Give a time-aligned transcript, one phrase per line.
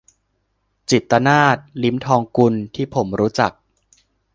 [0.89, 3.51] จิตตนาถ ลิ้มทองกุล ที่ผมรู้จัก